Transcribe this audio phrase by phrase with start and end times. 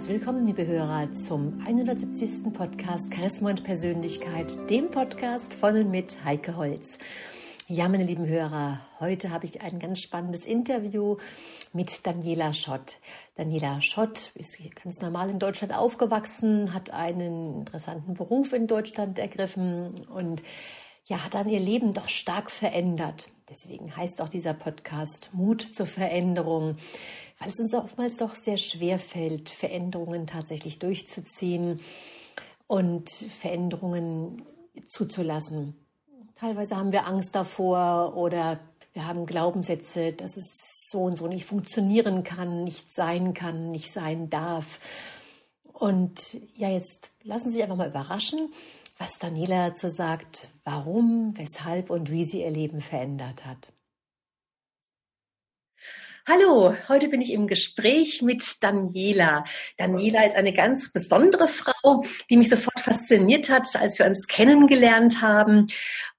[0.00, 2.54] Herzlich willkommen, liebe Hörer, zum 170.
[2.54, 6.96] Podcast Charisma und Persönlichkeit, dem Podcast von und mit Heike Holz.
[7.68, 11.18] Ja, meine lieben Hörer, heute habe ich ein ganz spannendes Interview
[11.74, 12.96] mit Daniela Schott.
[13.34, 20.06] Daniela Schott ist ganz normal in Deutschland aufgewachsen, hat einen interessanten Beruf in Deutschland ergriffen
[20.06, 20.42] und
[21.04, 23.28] ja, hat dann ihr Leben doch stark verändert.
[23.50, 26.76] Deswegen heißt auch dieser Podcast Mut zur Veränderung,
[27.40, 31.80] weil es uns oftmals doch sehr schwer fällt, Veränderungen tatsächlich durchzuziehen
[32.66, 34.42] und Veränderungen
[34.88, 35.74] zuzulassen.
[36.36, 38.60] Teilweise haben wir Angst davor oder
[38.92, 43.92] wir haben Glaubenssätze, dass es so und so nicht funktionieren kann, nicht sein kann, nicht
[43.92, 44.78] sein darf.
[45.72, 48.52] Und ja, jetzt lassen Sie sich einfach mal überraschen,
[48.98, 53.72] was Daniela dazu sagt, warum, weshalb und wie sie ihr Leben verändert hat.
[56.28, 59.44] Hallo, heute bin ich im Gespräch mit Daniela.
[59.78, 65.22] Daniela ist eine ganz besondere Frau, die mich sofort fasziniert hat, als wir uns kennengelernt
[65.22, 65.68] haben.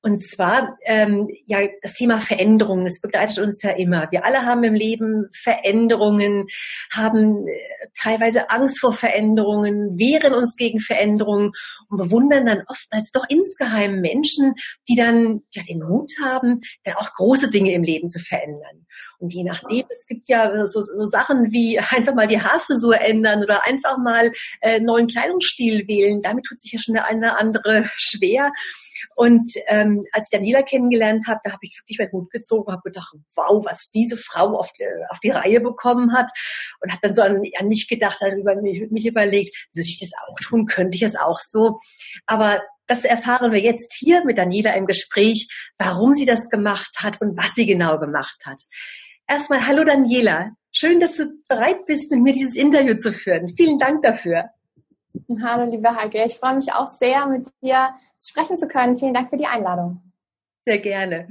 [0.01, 2.87] Und zwar ähm, ja das Thema Veränderungen.
[2.87, 4.11] Es begleitet uns ja immer.
[4.11, 6.47] Wir alle haben im Leben Veränderungen,
[6.91, 11.51] haben äh, teilweise Angst vor Veränderungen, wehren uns gegen Veränderungen
[11.89, 14.55] und bewundern dann oftmals doch insgeheim Menschen,
[14.89, 18.87] die dann ja den Mut haben, dann auch große Dinge im Leben zu verändern.
[19.21, 23.43] Und je nachdem, es gibt ja so, so Sachen wie einfach mal die Haarfrisur ändern
[23.43, 26.21] oder einfach mal äh, neuen Kleidungsstil wählen.
[26.21, 28.51] Damit tut sich ja schon der eine oder andere schwer.
[29.15, 32.81] Und ähm, als ich Daniela kennengelernt habe, da habe ich wirklich meinen Hut gezogen habe
[32.83, 36.29] gedacht, wow, was diese Frau auf die, auf die Reihe bekommen hat.
[36.81, 40.11] Und habe dann so an, an mich gedacht, darüber mich, mich überlegt, würde ich das
[40.27, 41.77] auch tun, könnte ich es auch so.
[42.25, 47.21] Aber das erfahren wir jetzt hier mit Daniela im Gespräch, warum sie das gemacht hat
[47.21, 48.61] und was sie genau gemacht hat.
[49.31, 50.57] Erstmal, hallo Daniela.
[50.73, 53.47] Schön, dass du bereit bist, mit mir dieses Interview zu führen.
[53.55, 54.49] Vielen Dank dafür.
[55.41, 56.25] Hallo, liebe Heike.
[56.25, 58.97] Ich freue mich auch sehr, mit dir sprechen zu können.
[58.97, 60.01] Vielen Dank für die Einladung.
[60.65, 61.29] Sehr gerne.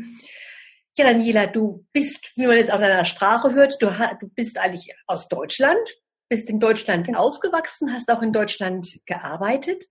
[0.97, 3.89] Ja, Daniela, du bist, wie man jetzt auf deiner Sprache hört, du,
[4.19, 5.87] du bist eigentlich aus Deutschland,
[6.31, 7.19] bist in Deutschland genau.
[7.19, 9.85] aufgewachsen, hast auch in Deutschland gearbeitet.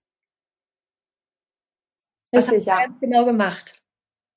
[2.33, 2.87] Richtig, Was hast du ja.
[2.99, 3.78] genau gemacht?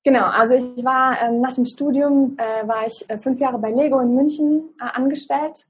[0.05, 3.71] Genau, also ich war ähm, nach dem Studium äh, war ich äh, fünf Jahre bei
[3.71, 5.65] Lego in München äh, angestellt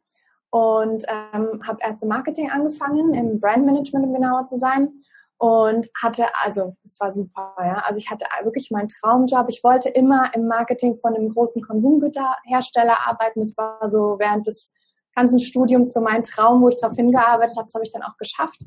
[0.49, 4.91] und ähm, habe erst im Marketing angefangen, im Brandmanagement um genauer zu sein
[5.37, 9.45] und hatte, also es war super, ja, also ich hatte wirklich meinen Traumjob.
[9.49, 13.41] Ich wollte immer im Marketing von einem großen Konsumgüterhersteller arbeiten.
[13.41, 14.71] Das war so während des
[15.15, 17.65] ganzen Studiums so mein Traum, wo ich darauf hingearbeitet habe.
[17.65, 18.61] Das habe ich dann auch geschafft.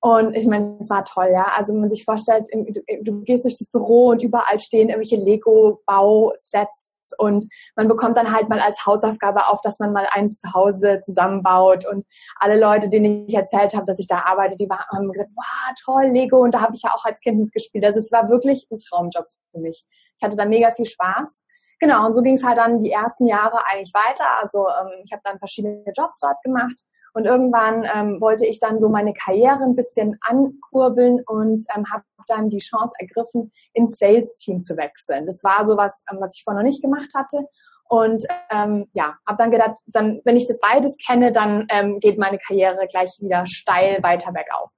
[0.00, 1.44] Und ich meine, es war toll, ja.
[1.56, 5.16] Also wenn man sich vorstellt, du, du gehst durch das Büro und überall stehen irgendwelche
[5.16, 10.52] Lego-Bausets und man bekommt dann halt mal als Hausaufgabe auf, dass man mal eins zu
[10.52, 11.84] Hause zusammenbaut.
[11.86, 12.06] Und
[12.36, 16.10] alle Leute, denen ich erzählt habe, dass ich da arbeite, die haben gesagt, wow, toll,
[16.12, 16.38] Lego.
[16.38, 17.84] Und da habe ich ja auch als Kind mitgespielt.
[17.84, 19.84] Also es war wirklich ein Traumjob für mich.
[20.16, 21.42] Ich hatte da mega viel Spaß.
[21.80, 24.26] Genau, und so ging es halt dann die ersten Jahre eigentlich weiter.
[24.40, 28.80] Also ähm, ich habe dann verschiedene Jobs dort gemacht und irgendwann ähm, wollte ich dann
[28.80, 34.62] so meine Karriere ein bisschen ankurbeln und ähm, habe dann die Chance ergriffen, ins Sales-Team
[34.62, 35.26] zu wechseln.
[35.26, 37.46] Das war so was, ähm, was ich vorher noch nicht gemacht hatte.
[37.88, 42.18] Und ähm, ja, habe dann gedacht, dann, wenn ich das beides kenne, dann ähm, geht
[42.18, 44.70] meine Karriere gleich wieder steil weiter bergauf.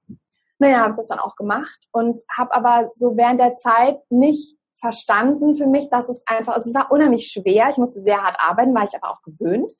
[0.59, 5.55] Naja, habe das dann auch gemacht und habe aber so während der Zeit nicht verstanden
[5.55, 7.69] für mich, dass es einfach, also es war unheimlich schwer.
[7.69, 9.71] Ich musste sehr hart arbeiten, war ich aber auch gewöhnt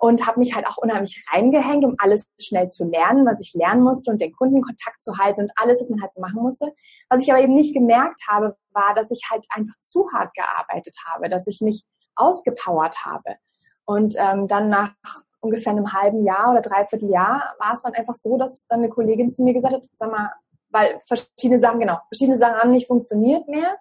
[0.00, 3.82] und habe mich halt auch unheimlich reingehängt, um alles schnell zu lernen, was ich lernen
[3.82, 6.72] musste und den Kundenkontakt zu halten und alles, was man halt so machen musste.
[7.10, 10.96] Was ich aber eben nicht gemerkt habe, war, dass ich halt einfach zu hart gearbeitet
[11.06, 11.84] habe, dass ich mich
[12.14, 13.36] ausgepowert habe.
[13.84, 14.92] Und ähm, dann nach
[15.40, 18.88] ungefähr einem halben Jahr oder dreiviertel Jahr war es dann einfach so, dass dann eine
[18.88, 20.32] Kollegin zu mir gesagt hat, sag mal,
[20.70, 23.76] weil verschiedene Sachen, genau, verschiedene Sachen haben nicht funktioniert mehr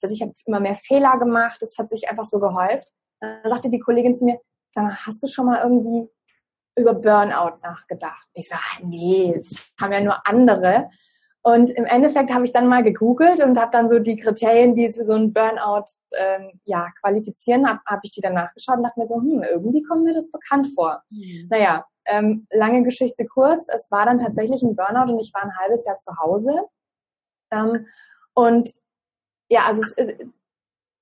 [0.00, 2.88] das heißt, ich habe immer mehr Fehler gemacht, es hat sich einfach so gehäuft.
[3.20, 4.40] Dann sagte die Kollegin zu mir,
[4.72, 6.08] sag mal, hast du schon mal irgendwie
[6.76, 8.26] über Burnout nachgedacht?
[8.34, 10.88] Ich sage, ach nee, das haben ja nur andere.
[11.42, 14.90] Und im Endeffekt habe ich dann mal gegoogelt und habe dann so die Kriterien, die
[14.90, 19.06] so ein Burnout ähm, ja, qualifizieren, habe hab ich die dann nachgeschaut und dachte mir
[19.06, 21.02] so, hm, irgendwie kommt mir das bekannt vor.
[21.10, 21.46] Mhm.
[21.48, 25.56] Naja, ähm, lange Geschichte kurz, es war dann tatsächlich ein Burnout und ich war ein
[25.56, 26.60] halbes Jahr zu Hause.
[27.50, 27.86] Ähm,
[28.34, 28.70] und
[29.50, 30.08] ja, also es,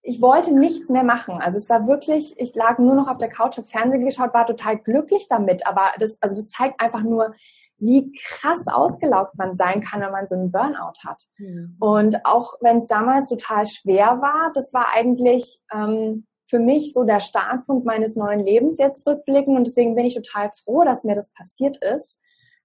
[0.02, 1.34] ich wollte nichts mehr machen.
[1.40, 4.46] Also es war wirklich, ich lag nur noch auf der Couch, habe Fernsehen geschaut, war
[4.46, 5.66] total glücklich damit.
[5.66, 7.34] Aber das, also das zeigt einfach nur,
[7.76, 11.22] wie krass ausgelaugt man sein kann, wenn man so einen Burnout hat.
[11.36, 11.76] Mhm.
[11.78, 17.04] Und auch wenn es damals total schwer war, das war eigentlich, ähm, für mich so
[17.04, 21.14] der Startpunkt meines neuen Lebens jetzt rückblicken und deswegen bin ich total froh, dass mir
[21.14, 22.18] das passiert ist,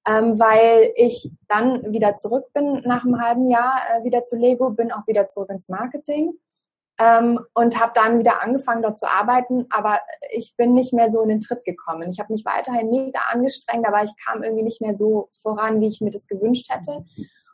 [0.06, 4.70] ähm, weil ich dann wieder zurück bin nach einem halben Jahr äh, wieder zu Lego,
[4.72, 6.34] bin auch wieder zurück ins Marketing
[7.00, 10.00] ähm, und habe dann wieder angefangen dort zu arbeiten, aber
[10.32, 12.10] ich bin nicht mehr so in den Tritt gekommen.
[12.10, 15.88] Ich habe mich weiterhin mega angestrengt, aber ich kam irgendwie nicht mehr so voran, wie
[15.88, 17.06] ich mir das gewünscht hätte.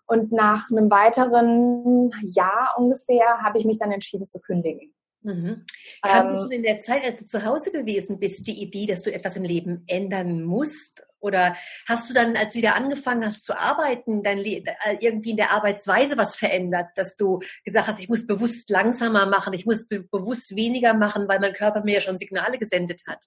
[0.08, 4.94] Und nach einem weiteren Jahr ungefähr habe ich mich dann entschieden zu kündigen.
[5.22, 5.66] Mhm.
[6.02, 9.14] Kam ähm, in der Zeit, als du zu Hause gewesen bist, die Idee, dass du
[9.14, 11.02] etwas im Leben ändern musst?
[11.20, 11.56] Oder
[11.88, 14.64] hast du dann, als du wieder angefangen hast zu arbeiten, dein äh,
[15.00, 19.54] irgendwie in der Arbeitsweise was verändert, dass du gesagt hast, ich muss bewusst langsamer machen,
[19.54, 23.26] ich muss be bewusst weniger machen, weil mein Körper mir ja schon Signale gesendet hat?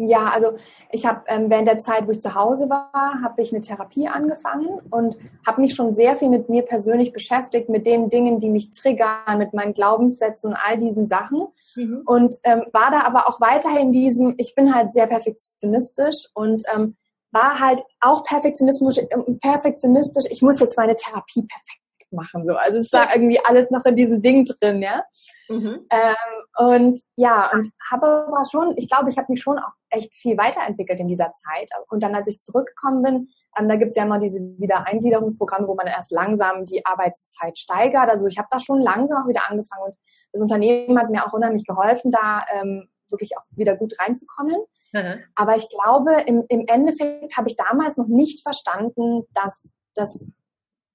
[0.00, 0.56] Ja, also
[0.92, 4.06] ich habe ähm, während der Zeit, wo ich zu Hause war, habe ich eine Therapie
[4.06, 8.48] angefangen und habe mich schon sehr viel mit mir persönlich beschäftigt, mit den Dingen, die
[8.48, 11.48] mich triggern, mit meinen Glaubenssätzen und all diesen Sachen.
[11.74, 12.02] Mhm.
[12.06, 16.96] Und ähm, war da aber auch weiterhin diesem, ich bin halt sehr perfektionistisch und ähm,
[17.32, 19.08] war halt auch perfektionistisch, äh,
[19.40, 22.46] perfektionistisch, ich muss jetzt meine Therapie perfekt machen.
[22.46, 22.54] So.
[22.54, 25.02] Also es war irgendwie alles noch in diesem Ding drin, ja.
[25.48, 25.86] Mhm.
[25.90, 26.14] Ähm,
[26.56, 30.36] und ja, und habe aber schon, ich glaube, ich habe mich schon auch echt viel
[30.36, 31.70] weiterentwickelt in dieser Zeit.
[31.88, 35.74] Und dann, als ich zurückgekommen bin, ähm, da gibt es ja immer diese Wiedereingliederungsprogramme, wo
[35.74, 38.08] man erst langsam die Arbeitszeit steigert.
[38.08, 39.94] Also ich habe da schon langsam auch wieder angefangen und
[40.32, 44.56] das Unternehmen hat mir auch unheimlich geholfen, da ähm, wirklich auch wieder gut reinzukommen.
[44.92, 45.22] Mhm.
[45.34, 50.30] Aber ich glaube, im, im Endeffekt habe ich damals noch nicht verstanden, dass das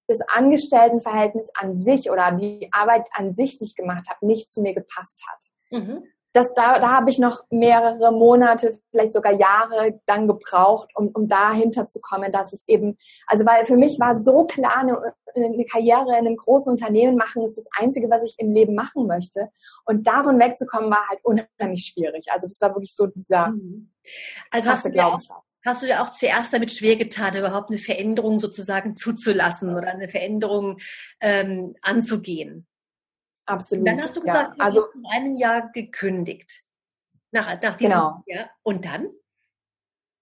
[0.08, 4.62] das Angestelltenverhältnis an sich oder die Arbeit an sich, die ich gemacht habe, nicht zu
[4.62, 5.46] mir gepasst hat.
[5.72, 6.04] Mhm.
[6.34, 11.28] Das, da, da habe ich noch mehrere Monate, vielleicht sogar Jahre dann gebraucht, um, um
[11.28, 12.98] dahinter zu kommen, dass es eben,
[13.28, 17.44] also weil für mich war so klar, eine, eine Karriere in einem großen Unternehmen machen
[17.44, 19.50] ist das Einzige, was ich im Leben machen möchte.
[19.86, 22.26] Und davon wegzukommen war halt unheimlich schwierig.
[22.32, 23.92] Also das war wirklich so dieser mhm.
[24.52, 28.40] also hast du Glaubenssatz hast du ja auch zuerst damit schwer getan, überhaupt eine Veränderung
[28.40, 30.80] sozusagen zuzulassen oder eine Veränderung
[31.22, 32.68] ähm, anzugehen.
[33.46, 33.82] Absolut.
[33.82, 34.64] Und dann hast du gesagt, ja.
[34.64, 36.64] also in einem Jahr gekündigt.
[37.32, 38.24] Nach, nach diesem genau.
[38.26, 38.50] Jahr.
[38.64, 39.08] Und dann?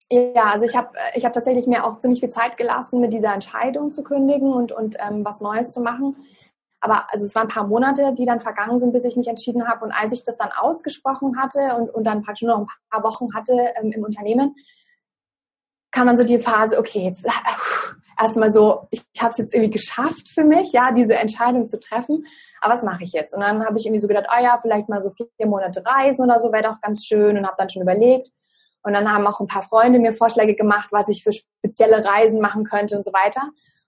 [0.09, 3.33] Ja, also ich habe ich hab tatsächlich mir auch ziemlich viel Zeit gelassen, mit dieser
[3.33, 6.17] Entscheidung zu kündigen und, und ähm, was Neues zu machen.
[6.81, 9.67] Aber also es waren ein paar Monate, die dann vergangen sind, bis ich mich entschieden
[9.67, 9.85] habe.
[9.85, 13.03] Und als ich das dann ausgesprochen hatte und, und dann praktisch nur noch ein paar
[13.03, 14.55] Wochen hatte ähm, im Unternehmen,
[15.91, 17.29] kam dann so die Phase, okay, jetzt äh,
[18.21, 22.25] erstmal so, ich, habe es jetzt irgendwie geschafft für mich, ja, diese Entscheidung zu treffen.
[22.61, 23.33] Aber was mache ich jetzt?
[23.33, 26.23] Und dann habe ich irgendwie so gedacht, ah ja, vielleicht mal so vier Monate reisen
[26.23, 28.29] oder so wäre doch ganz schön und habe dann schon überlegt.
[28.83, 32.39] Und dann haben auch ein paar Freunde mir Vorschläge gemacht, was ich für spezielle Reisen
[32.39, 33.41] machen könnte und so weiter.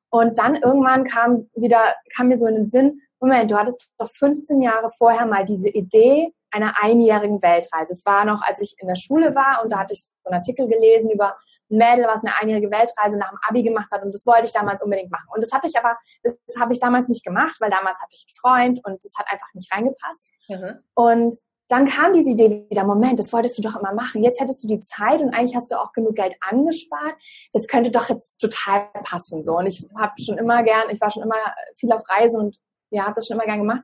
[0.10, 4.10] Und dann irgendwann kam wieder, kam mir so in den Sinn, Moment, du hattest doch
[4.10, 7.94] 15 Jahre vorher mal diese Idee einer einjährigen Weltreise.
[7.94, 10.40] Es war noch, als ich in der Schule war und da hatte ich so einen
[10.40, 11.38] Artikel gelesen über
[11.74, 14.52] ein Mädel, was eine einjährige Weltreise nach dem Abi gemacht hat und das wollte ich
[14.52, 15.28] damals unbedingt machen.
[15.34, 18.25] Und das hatte ich aber, das habe ich damals nicht gemacht, weil damals hatte ich
[18.28, 20.28] einen Freund und das hat einfach nicht reingepasst.
[20.48, 20.80] Mhm.
[20.96, 21.36] Und
[21.70, 24.22] dann kam diese Idee wieder, Moment, das wolltest du doch immer machen.
[24.22, 27.16] Jetzt hättest du die Zeit und eigentlich hast du auch genug Geld angespart.
[27.52, 29.44] Das könnte doch jetzt total passen.
[29.44, 29.58] So.
[29.58, 31.36] Und ich habe schon immer gern, ich war schon immer
[31.75, 32.58] viel auf Reisen und
[32.92, 33.84] ja, habe das schon immer gern gemacht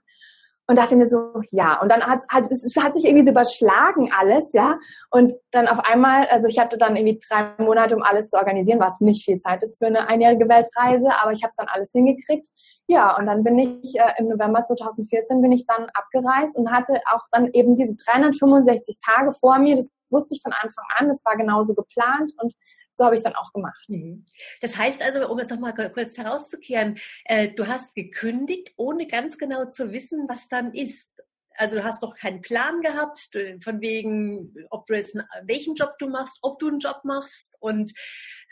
[0.69, 1.81] und dachte mir so, ja.
[1.81, 4.77] Und dann hat, hat es hat sich irgendwie so überschlagen alles, ja.
[5.09, 8.79] Und dann auf einmal, also ich hatte dann irgendwie drei Monate, um alles zu organisieren,
[8.79, 12.47] was nicht viel Zeit ist für eine einjährige Weltreise, aber ich habe dann alles hingekriegt.
[12.85, 17.01] Ja, und dann bin ich äh, im November 2014 bin ich dann abgereist und hatte
[17.15, 19.75] auch dann eben diese 365 Tage vor mir.
[19.75, 21.07] Das wusste ich von Anfang an.
[21.07, 22.53] Das war genauso geplant und
[22.91, 23.86] so habe ich dann auch gemacht.
[23.88, 24.25] Mhm.
[24.62, 29.65] Das heißt also, um es nochmal kurz herauszukehren, äh, du hast gekündigt, ohne ganz genau
[29.65, 31.10] zu wissen, was dann ist.
[31.55, 33.29] Also du hast doch keinen Plan gehabt,
[33.63, 37.91] von wegen, ob du jetzt welchen Job du machst, ob du einen Job machst und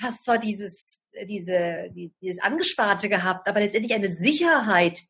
[0.02, 5.02] hast zwar dieses, diese, dieses Angesparte gehabt, aber letztendlich eine Sicherheit,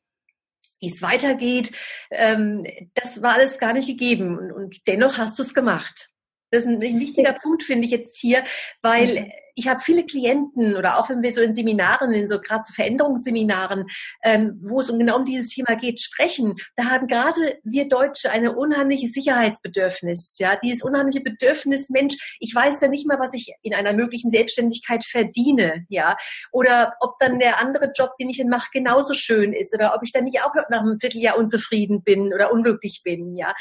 [0.79, 1.71] wie es weitergeht,
[2.11, 6.11] ähm, das war alles gar nicht gegeben und, und dennoch hast du es gemacht.
[6.51, 8.45] Das ist ein wichtiger Punkt, finde ich jetzt hier,
[8.81, 9.31] weil mhm.
[9.55, 12.73] ich habe viele Klienten oder auch wenn wir so in Seminaren, in so gerade so
[12.73, 13.85] Veränderungsseminaren,
[14.23, 18.31] ähm, wo es um genau um dieses Thema geht, sprechen, da haben gerade wir Deutsche
[18.31, 23.51] eine unheimliche Sicherheitsbedürfnis, ja, dieses unheimliche Bedürfnis, Mensch, ich weiß ja nicht mal, was ich
[23.61, 26.15] in einer möglichen Selbstständigkeit verdiene, ja,
[26.53, 30.03] oder ob dann der andere Job, den ich dann mache, genauso schön ist oder ob
[30.03, 33.53] ich dann nicht auch nach einem Vierteljahr unzufrieden bin oder unglücklich bin, ja.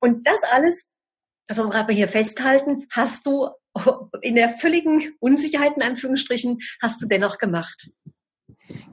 [0.00, 0.93] Und das alles
[1.46, 3.48] das wollen wir gerade mal hier festhalten, hast du
[4.22, 7.88] in der völligen Unsicherheit, in Anführungsstrichen, hast du dennoch gemacht.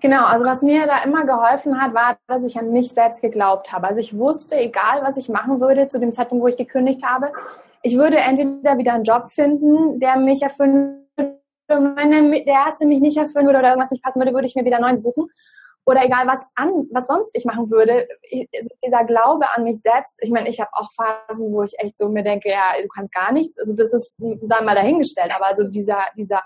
[0.02, 3.72] Genau, also was mir da immer geholfen hat, war, dass ich an mich selbst geglaubt
[3.72, 3.88] habe.
[3.88, 7.32] Also ich wusste, egal was ich machen würde zu dem Zeitpunkt, wo ich gekündigt habe,
[7.84, 13.00] ich würde entweder wieder einen Job finden, der mich erfüllen würde, wenn der erste mich
[13.00, 15.30] nicht erfüllen würde oder irgendwas nicht passen würde, würde ich mir wieder einen neuen suchen.
[15.86, 18.08] Oder egal was an, was sonst ich machen würde,
[18.84, 20.16] dieser Glaube an mich selbst.
[20.22, 23.14] Ich meine, ich habe auch Phasen, wo ich echt so mir denke, ja, du kannst
[23.14, 23.58] gar nichts.
[23.58, 25.32] Also das ist, sagen wir mal, dahingestellt.
[25.36, 26.44] Aber also dieser, dieser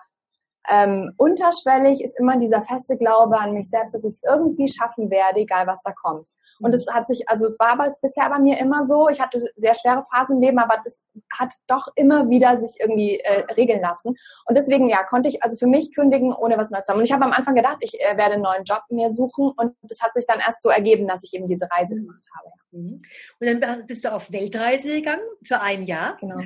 [0.69, 5.10] ähm, unterschwellig ist immer dieser feste Glaube an mich selbst, dass ich es irgendwie schaffen
[5.10, 6.29] werde, egal was da kommt.
[6.60, 9.43] Und es hat sich, also es war aber bisher bei mir immer so, ich hatte
[9.55, 11.03] sehr schwere Phasen im Leben, aber das
[11.38, 14.15] hat doch immer wieder sich irgendwie äh, regeln lassen.
[14.45, 17.00] Und deswegen, ja, konnte ich also für mich kündigen, ohne was Neues zu haben.
[17.00, 19.75] Und ich habe am Anfang gedacht, ich äh, werde einen neuen Job mir suchen und
[19.81, 22.50] das hat sich dann erst so ergeben, dass ich eben diese Reise gemacht habe.
[22.72, 23.01] Mhm.
[23.39, 26.17] Und dann bist du auf Weltreise gegangen für ein Jahr.
[26.19, 26.41] Genau.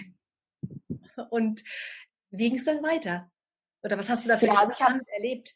[1.30, 1.64] Und
[2.32, 3.30] wie ging es dann weiter?
[3.84, 5.56] Oder was hast du da für ja, also ich hab, erlebt?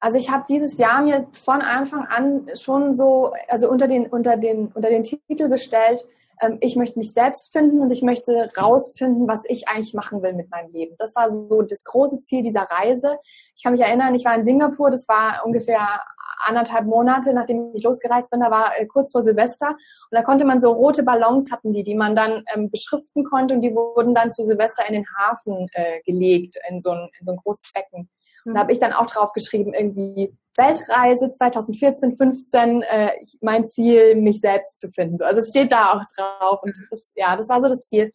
[0.00, 4.36] Also ich habe dieses Jahr mir von Anfang an schon so, also unter den, unter
[4.36, 6.06] den, unter den Titel gestellt,
[6.40, 10.34] ähm, ich möchte mich selbst finden und ich möchte rausfinden, was ich eigentlich machen will
[10.34, 10.96] mit meinem Leben.
[10.98, 13.18] Das war so das große Ziel dieser Reise.
[13.56, 16.00] Ich kann mich erinnern, ich war in Singapur, das war ungefähr
[16.44, 19.78] anderthalb Monate, nachdem ich losgereist bin, da war äh, kurz vor Silvester und
[20.12, 23.62] da konnte man so rote Ballons hatten die, die man dann ähm, beschriften konnte und
[23.62, 27.32] die wurden dann zu Silvester in den Hafen äh, gelegt, in so ein, in so
[27.32, 28.08] ein großes Becken.
[28.44, 34.16] Und da habe ich dann auch drauf geschrieben, irgendwie Weltreise 2014, 15, äh, mein Ziel,
[34.16, 35.18] mich selbst zu finden.
[35.18, 36.62] So, also es steht da auch drauf.
[36.62, 38.12] Und das, ja, das war so das Ziel.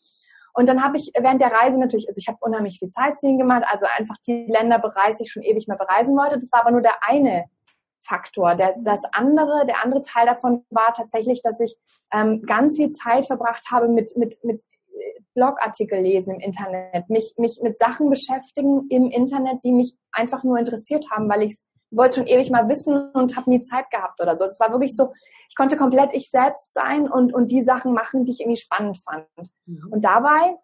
[0.53, 3.63] Und dann habe ich während der Reise natürlich, also ich habe unheimlich viel Sightseeing gemacht,
[3.71, 6.38] also einfach die Länder bereist, die ich schon ewig mal bereisen wollte.
[6.38, 7.45] Das war aber nur der eine
[8.01, 8.55] Faktor.
[8.55, 11.77] Der, das andere, der andere Teil davon war tatsächlich, dass ich
[12.12, 14.62] ähm, ganz viel Zeit verbracht habe mit, mit, mit
[15.33, 20.57] Blogartikel lesen im Internet, mich, mich mit Sachen beschäftigen im Internet, die mich einfach nur
[20.57, 21.57] interessiert haben, weil ich
[21.91, 24.45] wollte schon ewig mal wissen und habe nie Zeit gehabt oder so.
[24.45, 25.13] Es war wirklich so,
[25.50, 28.98] ich konnte komplett ich selbst sein und, und die Sachen machen, die ich irgendwie spannend
[28.98, 29.27] fand.
[29.65, 29.88] Mhm.
[29.91, 30.55] Und dabei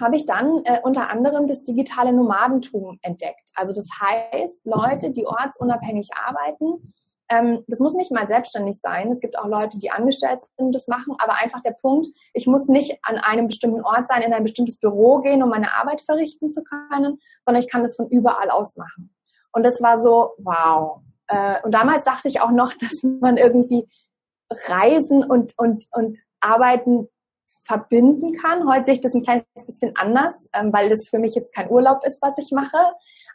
[0.00, 3.50] habe ich dann äh, unter anderem das digitale Nomadentum entdeckt.
[3.54, 6.94] Also das heißt, Leute, die ortsunabhängig arbeiten,
[7.30, 9.10] ähm, das muss nicht mal selbstständig sein.
[9.10, 11.14] Es gibt auch Leute, die angestellt sind, das machen.
[11.18, 14.78] Aber einfach der Punkt, ich muss nicht an einem bestimmten Ort sein, in ein bestimmtes
[14.78, 18.76] Büro gehen, um meine Arbeit verrichten zu können, sondern ich kann das von überall aus
[18.76, 19.13] machen.
[19.54, 21.00] Und das war so, wow.
[21.28, 23.88] Äh, und damals dachte ich auch noch, dass man irgendwie
[24.68, 27.08] Reisen und, und, und Arbeiten
[27.66, 28.68] verbinden kann.
[28.68, 31.70] Heute sehe ich das ein kleines bisschen anders, ähm, weil das für mich jetzt kein
[31.70, 32.76] Urlaub ist, was ich mache.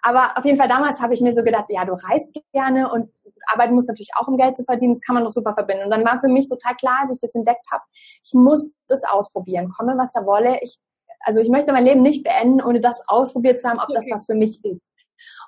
[0.02, 3.12] Aber auf jeden Fall damals habe ich mir so gedacht, ja, du reist gerne und
[3.48, 4.94] arbeiten muss natürlich auch, um Geld zu verdienen.
[4.94, 5.86] Das kann man doch super verbinden.
[5.86, 7.84] Und dann war für mich total klar, als ich das entdeckt habe,
[8.24, 9.72] ich muss das ausprobieren.
[9.76, 10.60] Komme, was da wolle.
[10.62, 10.78] Ich,
[11.22, 14.28] also ich möchte mein Leben nicht beenden, ohne das ausprobiert zu haben, ob das was
[14.28, 14.82] für mich ist.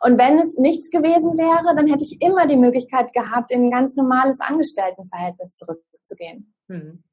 [0.02, 3.72] Und wenn es nichts gewesen wäre, dann hätte ich immer die Möglichkeit gehabt, in ein
[3.72, 6.54] ganz normales Angestelltenverhältnis zurückzugehen.
[6.68, 7.04] Hm.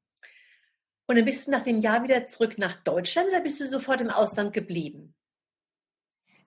[1.07, 3.99] Und dann bist du nach dem Jahr wieder zurück nach Deutschland oder bist du sofort
[3.99, 5.15] im Ausland geblieben?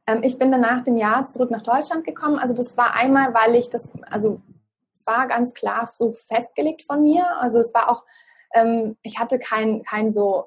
[0.06, 2.38] Ähm, ich bin dann nach dem Jahr zurück nach Deutschland gekommen.
[2.38, 4.40] Also das war einmal, weil ich das, also
[4.94, 7.26] es war ganz klar so festgelegt von mir.
[7.40, 8.04] Also es war auch,
[8.54, 10.46] ähm, ich hatte kein, kein so,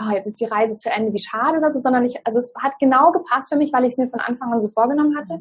[0.00, 2.52] oh, jetzt ist die Reise zu Ende, wie schade oder so, sondern ich, also es
[2.62, 5.40] hat genau gepasst für mich, weil ich es mir von Anfang an so vorgenommen hatte.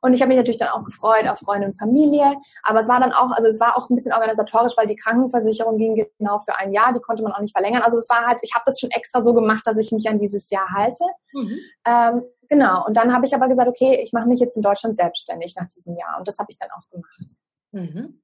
[0.00, 2.36] Und ich habe mich natürlich dann auch gefreut auf Freunde und Familie.
[2.62, 5.76] Aber es war dann auch, also es war auch ein bisschen organisatorisch, weil die Krankenversicherung
[5.76, 7.82] ging genau für ein Jahr, die konnte man auch nicht verlängern.
[7.82, 10.18] Also es war halt, ich habe das schon extra so gemacht, dass ich mich an
[10.18, 11.04] dieses Jahr halte.
[11.32, 11.58] Mhm.
[11.84, 12.86] Ähm, genau.
[12.86, 15.66] Und dann habe ich aber gesagt, okay, ich mache mich jetzt in Deutschland selbstständig nach
[15.66, 16.18] diesem Jahr.
[16.18, 17.36] Und das habe ich dann auch gemacht.
[17.72, 18.22] Mhm.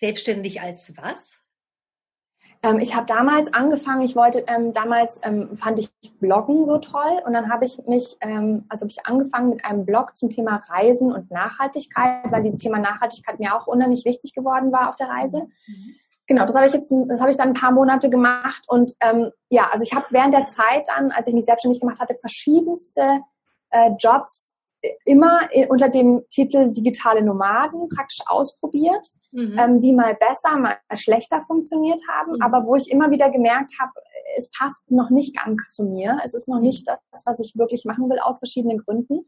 [0.00, 1.43] Selbstständig als was?
[2.64, 7.20] Ähm, ich habe damals angefangen, ich wollte, ähm, damals ähm, fand ich Bloggen so toll
[7.26, 10.62] und dann habe ich mich, ähm, also habe ich angefangen mit einem Blog zum Thema
[10.68, 15.08] Reisen und Nachhaltigkeit, weil dieses Thema Nachhaltigkeit mir auch unheimlich wichtig geworden war auf der
[15.08, 15.40] Reise.
[15.66, 15.94] Mhm.
[16.26, 19.30] Genau, das habe ich jetzt, das habe ich dann ein paar Monate gemacht und ähm,
[19.50, 23.20] ja, also ich habe während der Zeit dann, als ich mich selbstständig gemacht hatte, verschiedenste
[23.68, 24.53] äh, Jobs
[25.04, 29.56] immer unter dem Titel digitale Nomaden praktisch ausprobiert, mhm.
[29.58, 32.42] ähm, die mal besser, mal schlechter funktioniert haben, mhm.
[32.42, 33.92] aber wo ich immer wieder gemerkt habe,
[34.36, 36.18] es passt noch nicht ganz zu mir.
[36.24, 39.26] Es ist noch nicht das, was ich wirklich machen will, aus verschiedenen Gründen.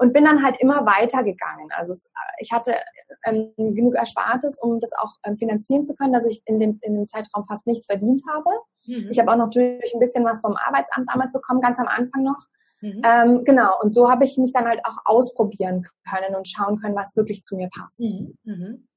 [0.00, 1.70] Und bin dann halt immer weitergegangen.
[1.76, 2.76] Also es, ich hatte
[3.24, 6.94] ähm, genug Erspartes, um das auch ähm, finanzieren zu können, dass ich in dem, in
[6.94, 8.48] dem Zeitraum fast nichts verdient habe.
[8.86, 9.08] Mhm.
[9.10, 12.38] Ich habe auch natürlich ein bisschen was vom Arbeitsamt damals bekommen, ganz am Anfang noch.
[12.80, 13.02] Mhm.
[13.04, 16.94] Ähm, genau, und so habe ich mich dann halt auch ausprobieren können und schauen können,
[16.94, 18.00] was wirklich zu mir passt.
[18.00, 18.36] Mhm.
[18.44, 18.88] Mhm.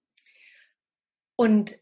[1.36, 1.76] Und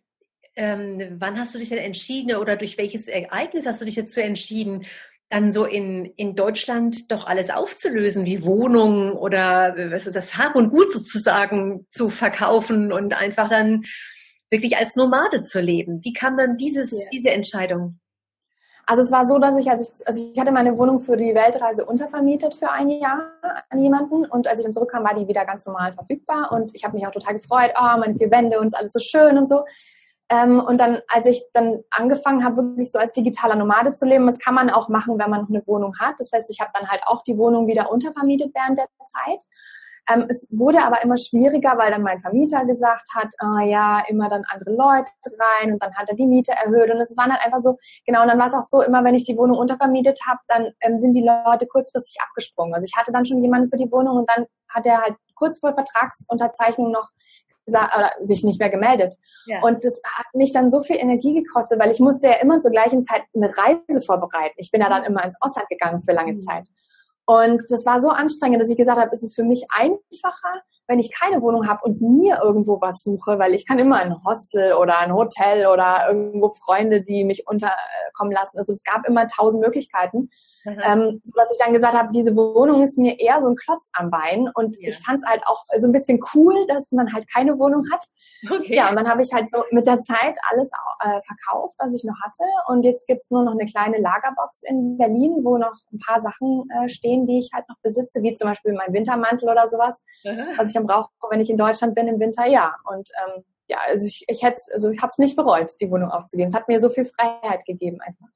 [0.56, 4.13] ähm, wann hast du dich denn entschieden oder durch welches Ereignis hast du dich jetzt
[4.13, 4.86] so entschieden,
[5.29, 10.72] dann so in, in Deutschland doch alles aufzulösen, wie Wohnungen oder also das Hab und
[10.72, 13.86] Gut sozusagen zu verkaufen und einfach dann
[14.50, 16.03] wirklich als Nomade zu leben.
[16.03, 17.06] Wie kam dann dieses, ja.
[17.12, 18.00] diese Entscheidung?
[18.89, 21.36] Also es war so, dass ich, als ich, also ich hatte meine Wohnung für die
[21.36, 23.34] Weltreise untervermietet für ein Jahr
[23.69, 26.84] an jemanden und als ich dann zurückkam, war die wieder ganz normal verfügbar und ich
[26.84, 29.48] habe mich auch total gefreut, oh, meine vier Wände und ist alles so schön und
[29.48, 29.63] so.
[30.31, 34.25] Ähm, und dann, als ich dann angefangen habe, wirklich so als digitaler Nomade zu leben,
[34.25, 36.15] das kann man auch machen, wenn man noch eine Wohnung hat.
[36.17, 39.43] Das heißt, ich habe dann halt auch die Wohnung wieder untervermietet während der Zeit
[40.10, 44.30] ähm, es wurde aber immer schwieriger, weil dann mein Vermieter gesagt hat, oh ja, immer
[44.30, 47.44] dann andere Leute rein und dann hat er die Miete erhöht und es waren halt
[47.44, 50.20] einfach so, genau, und dann war es auch so, immer wenn ich die Wohnung untervermietet
[50.28, 52.74] habe, dann ähm, sind die Leute kurzfristig abgesprungen.
[52.74, 55.60] Also ich hatte dann schon jemanden für die Wohnung und dann hat er halt kurz
[55.60, 57.10] vor Vertragsunterzeichnung noch
[57.70, 59.16] oder sich nicht mehr gemeldet.
[59.46, 59.62] Ja.
[59.62, 62.72] Und das hat mich dann so viel Energie gekostet, weil ich musste ja immer zur
[62.72, 64.56] gleichen Zeit eine Reise vorbereiten.
[64.58, 66.39] Ich bin ja dann immer ins Ausland gegangen für lange mhm.
[66.39, 66.66] Zeit.
[67.30, 70.98] Und das war so anstrengend, dass ich gesagt habe, es ist für mich einfacher, wenn
[70.98, 74.74] ich keine Wohnung habe und mir irgendwo was suche, weil ich kann immer ein Hostel
[74.74, 78.58] oder ein Hotel oder irgendwo Freunde, die mich unterkommen lassen.
[78.58, 80.32] Also es gab immer tausend Möglichkeiten,
[80.66, 80.82] mhm.
[80.84, 83.92] ähm, so dass ich dann gesagt habe, diese Wohnung ist mir eher so ein Klotz
[83.94, 84.90] am Bein und ja.
[84.90, 88.04] ich fand es halt auch so ein bisschen cool, dass man halt keine Wohnung hat.
[88.50, 88.76] Okay.
[88.76, 90.72] Ja, und dann habe ich halt so mit der Zeit alles
[91.02, 94.98] äh, verkauft, was ich noch hatte und jetzt gibt's nur noch eine kleine Lagerbox in
[94.98, 98.50] Berlin, wo noch ein paar Sachen äh, stehen, die ich halt noch besitze, wie zum
[98.50, 100.58] Beispiel mein Wintermantel oder sowas, mhm.
[100.58, 102.76] was ich dann brauche, wenn ich in Deutschland bin im Winter, ja.
[102.86, 106.10] Und ähm, ja, also ich, ich hätte also ich habe es nicht bereut, die Wohnung
[106.10, 106.50] aufzugeben.
[106.50, 108.28] Es hat mir so viel Freiheit gegeben einfach.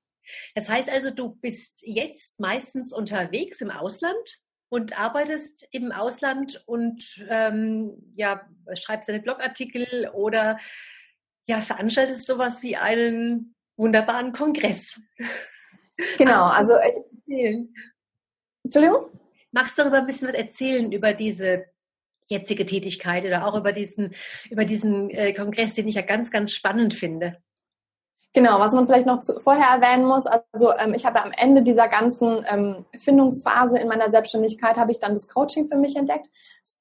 [0.56, 7.26] Das heißt also, du bist jetzt meistens unterwegs im Ausland und arbeitest im Ausland und
[7.30, 8.42] ähm, ja,
[8.74, 10.58] schreibst deine Blogartikel oder
[11.46, 15.00] ja, veranstaltest sowas wie einen wunderbaren Kongress.
[16.18, 16.74] Genau, also
[17.28, 17.68] ich,
[18.64, 19.06] Entschuldigung?
[19.52, 21.66] Magst du darüber ein bisschen was erzählen, über diese
[22.28, 24.16] jetzige Tätigkeit oder auch über diesen,
[24.50, 27.38] über diesen äh, Kongress, den ich ja ganz, ganz spannend finde.
[28.36, 31.62] Genau, was man vielleicht noch zu, vorher erwähnen muss, also ähm, ich habe am Ende
[31.62, 36.28] dieser ganzen ähm, Findungsphase in meiner Selbstständigkeit habe ich dann das Coaching für mich entdeckt.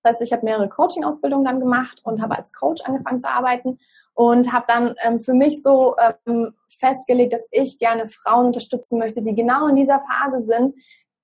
[0.03, 3.79] Das heißt, ich habe mehrere Coaching-Ausbildungen dann gemacht und habe als Coach angefangen zu arbeiten
[4.15, 5.95] und habe dann ähm, für mich so
[6.27, 10.73] ähm, festgelegt, dass ich gerne Frauen unterstützen möchte, die genau in dieser Phase sind,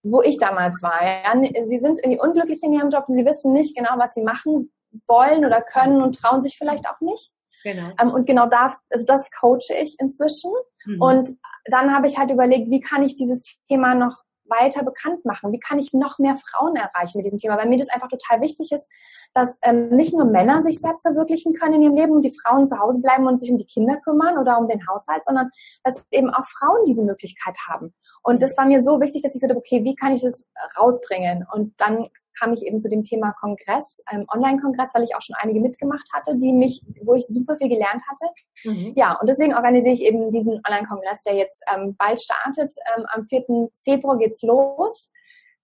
[0.03, 1.01] wo ich damals war.
[1.03, 1.67] Ja.
[1.67, 4.73] Sie sind irgendwie unglücklich in ihrem Job und sie wissen nicht genau, was sie machen
[5.07, 7.33] wollen oder können und trauen sich vielleicht auch nicht.
[7.65, 7.91] Genau.
[8.01, 10.53] Ähm, und genau da, also das coache ich inzwischen.
[10.87, 11.03] Mhm.
[11.03, 11.29] Und
[11.67, 15.53] dann habe ich halt überlegt, wie kann ich dieses Thema noch weiter bekannt machen?
[15.53, 17.59] Wie kann ich noch mehr Frauen erreichen mit diesem Thema?
[17.59, 18.87] Weil mir das einfach total wichtig ist,
[19.35, 22.67] dass ähm, nicht nur Männer sich selbst verwirklichen können in ihrem Leben und die Frauen
[22.67, 25.51] zu Hause bleiben und sich um die Kinder kümmern oder um den Haushalt, sondern
[25.85, 27.95] dass eben auch Frauen diese Möglichkeit haben.
[28.29, 30.47] Und das war mir so wichtig, dass ich gesagt habe, okay, wie kann ich das
[30.79, 31.47] rausbringen?
[31.51, 35.35] Und dann kam ich eben zu dem Thema Kongress, ähm, Online-Kongress, weil ich auch schon
[35.41, 38.31] einige mitgemacht hatte, die mich, wo ich super viel gelernt hatte.
[38.65, 38.93] Mhm.
[38.97, 42.75] Ja, und deswegen organisiere ich eben diesen Online-Kongress, der jetzt ähm, bald startet.
[42.95, 43.71] Ähm, am 4.
[43.83, 45.11] Februar geht's los.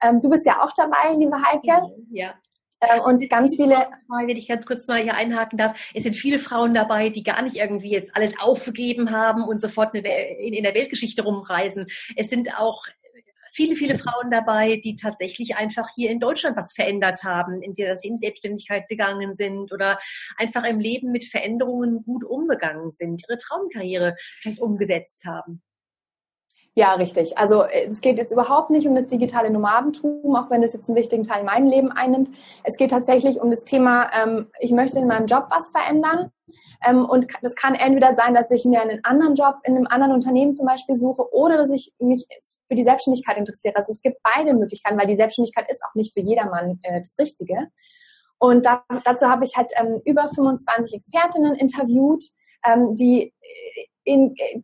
[0.02, 1.82] Ähm, du bist ja auch dabei, liebe Heike.
[2.12, 2.32] Ja.
[2.80, 3.88] Ähm, und ganz viele.
[4.08, 7.42] Wenn ich ganz kurz mal hier einhaken darf, es sind viele Frauen dabei, die gar
[7.42, 11.86] nicht irgendwie jetzt alles aufgegeben haben und sofort in der Weltgeschichte rumreisen.
[12.16, 12.84] Es sind auch
[13.54, 17.96] viele, viele Frauen dabei, die tatsächlich einfach hier in Deutschland was verändert haben, in der
[17.96, 19.98] sie in Selbstständigkeit gegangen sind oder
[20.36, 25.62] einfach im Leben mit Veränderungen gut umgegangen sind, ihre Traumkarriere vielleicht umgesetzt haben.
[26.76, 27.38] Ja, richtig.
[27.38, 30.88] Also äh, es geht jetzt überhaupt nicht um das digitale Nomadentum, auch wenn es jetzt
[30.88, 32.30] einen wichtigen Teil in meinem Leben einnimmt.
[32.64, 36.32] Es geht tatsächlich um das Thema, ähm, ich möchte in meinem Job was verändern.
[36.84, 40.14] Ähm, und das kann entweder sein, dass ich mir einen anderen Job in einem anderen
[40.14, 42.26] Unternehmen zum Beispiel suche oder dass ich mich
[42.68, 43.76] für die Selbstständigkeit interessiere.
[43.76, 47.16] Also es gibt beide Möglichkeiten, weil die Selbstständigkeit ist auch nicht für jedermann äh, das
[47.20, 47.68] Richtige.
[48.38, 52.24] Und da, dazu habe ich halt ähm, über 25 Expertinnen interviewt,
[52.64, 53.32] ähm, die
[54.02, 54.62] in, äh,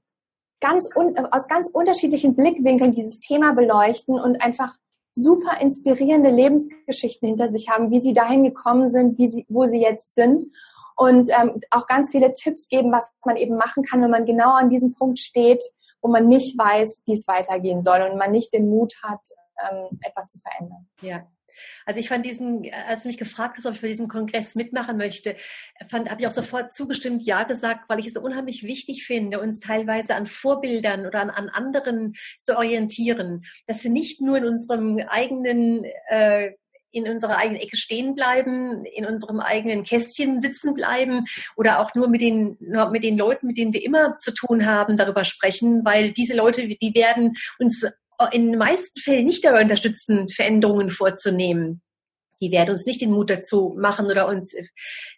[0.61, 4.75] ganz un, aus ganz unterschiedlichen Blickwinkeln dieses Thema beleuchten und einfach
[5.15, 9.81] super inspirierende Lebensgeschichten hinter sich haben, wie sie dahin gekommen sind, wie sie, wo sie
[9.81, 10.45] jetzt sind
[10.97, 14.51] und ähm, auch ganz viele Tipps geben, was man eben machen kann, wenn man genau
[14.51, 15.65] an diesem Punkt steht,
[16.03, 19.21] wo man nicht weiß, wie es weitergehen soll und man nicht den Mut hat,
[19.71, 20.89] ähm, etwas zu verändern.
[21.01, 21.23] Ja,
[21.87, 24.97] also ich fand diesen, als du mich gefragt hast, ob ich bei diesem Kongress mitmachen
[24.97, 25.37] möchte,
[25.89, 29.41] fand, habe ich auch sofort zugestimmt, ja gesagt, weil ich es so unheimlich wichtig finde,
[29.41, 34.45] uns teilweise an Vorbildern oder an, an anderen zu orientieren, dass wir nicht nur in
[34.45, 36.53] unserem eigenen äh,
[36.93, 41.25] in unserer eigenen Ecke stehen bleiben, in unserem eigenen Kästchen sitzen bleiben
[41.57, 42.57] oder auch nur mit den,
[42.91, 46.67] mit den Leuten, mit denen wir immer zu tun haben, darüber sprechen, weil diese Leute,
[46.67, 47.87] die werden uns
[48.33, 51.83] in den meisten Fällen nicht dabei unterstützen, Veränderungen vorzunehmen
[52.41, 54.67] die werden uns nicht den Mut dazu machen oder uns, äh,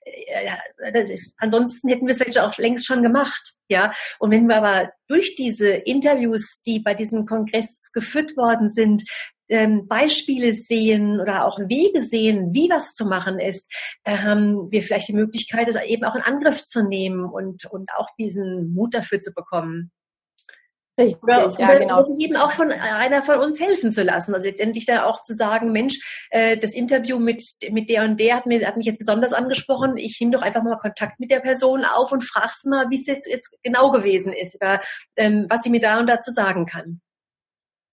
[0.05, 3.93] äh, ansonsten hätten wir es vielleicht auch längst schon gemacht, ja.
[4.19, 9.05] Und wenn wir aber durch diese Interviews, die bei diesem Kongress geführt worden sind,
[9.49, 13.71] ähm, Beispiele sehen oder auch Wege sehen, wie was zu machen ist,
[14.05, 17.91] da haben wir vielleicht die Möglichkeit, das eben auch in Angriff zu nehmen und, und
[17.97, 19.93] auch diesen Mut dafür zu bekommen.
[20.99, 22.05] Richtig, oder, ja, genau.
[22.19, 24.35] Jedem auch von einer von uns helfen zu lassen.
[24.35, 28.37] Also letztendlich da auch zu sagen, Mensch, äh, das Interview mit, mit der und der
[28.37, 29.97] hat, mir, hat mich jetzt besonders angesprochen.
[29.97, 33.07] Ich nehme doch einfach mal Kontakt mit der Person auf und frag's mal, wie es
[33.07, 34.83] jetzt, jetzt genau gewesen ist oder
[35.17, 37.01] ähm, was sie mir da und dazu sagen kann.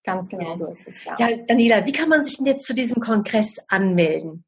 [0.04, 1.16] Ganz genau so ist es, ja.
[1.20, 4.44] Ja, Daniela, wie kann man sich denn jetzt zu diesem Kongress anmelden?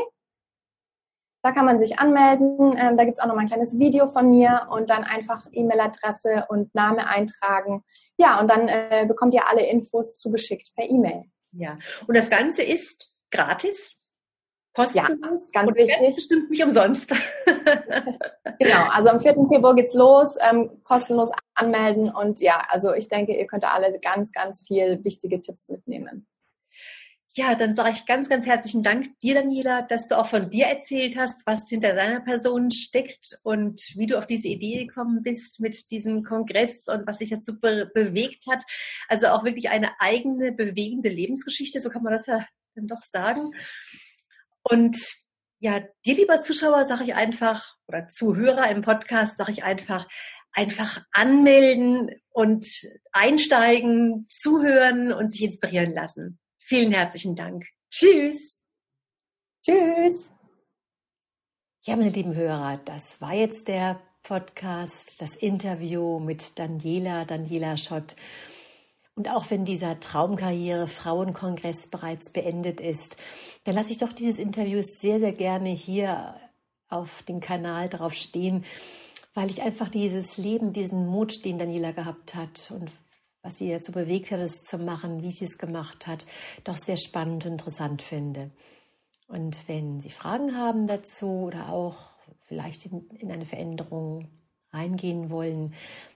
[1.44, 2.76] Da kann man sich anmelden.
[2.78, 6.48] Ähm, da gibt's auch noch mal ein kleines Video von mir und dann einfach E-Mail-Adresse
[6.50, 7.86] und Name eintragen.
[8.18, 11.24] Ja, und dann äh, bekommt ihr alle Infos zugeschickt per E-Mail.
[11.54, 14.05] Ja, und das Ganze ist gratis.
[14.76, 16.16] Kostenlos, ja, ganz und wichtig.
[16.16, 17.10] Bestimmt nicht umsonst.
[18.60, 19.34] genau, also am 4.
[19.50, 24.34] Februar geht's los, ähm, kostenlos anmelden und ja, also ich denke, ihr könnt alle ganz,
[24.34, 26.28] ganz viel wichtige Tipps mitnehmen.
[27.38, 30.68] Ja, dann sage ich ganz, ganz herzlichen Dank dir, Daniela, dass du auch von dir
[30.68, 35.60] erzählt hast, was hinter deiner Person steckt und wie du auf diese Idee gekommen bist
[35.60, 38.64] mit diesem Kongress und was sich dazu be bewegt hat.
[39.10, 43.52] Also auch wirklich eine eigene, bewegende Lebensgeschichte, so kann man das ja dann doch sagen.
[44.68, 44.98] Und
[45.60, 50.08] ja, dir, lieber Zuschauer, sage ich einfach, oder Zuhörer im Podcast, sage ich einfach,
[50.52, 52.68] einfach anmelden und
[53.12, 56.40] einsteigen, zuhören und sich inspirieren lassen.
[56.60, 57.66] Vielen herzlichen Dank.
[57.92, 58.58] Tschüss.
[59.64, 60.32] Tschüss.
[61.84, 68.16] Ja, meine lieben Hörer, das war jetzt der Podcast, das Interview mit Daniela, Daniela Schott.
[69.16, 73.18] Und auch wenn dieser Traumkarriere Frauenkongress bereits beendet ist,
[73.64, 76.36] dann lasse ich doch dieses Interview sehr, sehr gerne hier
[76.90, 78.66] auf dem Kanal drauf stehen,
[79.34, 82.92] weil ich einfach dieses Leben, diesen Mut, den Daniela gehabt hat und
[83.42, 86.26] was sie dazu bewegt hat, es zu machen, wie sie es gemacht hat,
[86.64, 88.52] doch sehr spannend und interessant finde.
[89.28, 91.96] Und wenn Sie Fragen haben dazu oder auch
[92.48, 94.30] vielleicht in, in eine Veränderung
[94.72, 95.74] reingehen wollen,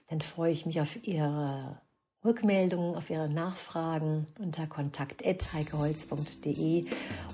[0.08, 1.80] dann freue ich mich auf Ihre
[2.24, 6.84] Rückmeldungen auf Ihre Nachfragen unter kontakt.heikeholz.de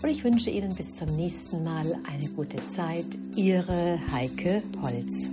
[0.02, 3.06] und ich wünsche Ihnen bis zum nächsten Mal eine gute Zeit.
[3.34, 5.28] Ihre Heike Holz.